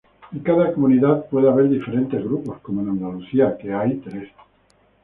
En 0.33 0.39
cada 0.39 0.73
comunidad 0.73 1.29
puede 1.29 1.47
haber 1.47 1.69
diferentes 1.69 2.23
grupos 2.23 2.57
como 2.61 2.81
en 2.81 2.89
Andalucía, 2.89 3.55
que 3.55 3.71
hay 3.71 3.97
tres 3.97 4.15
grupos. 4.23 4.45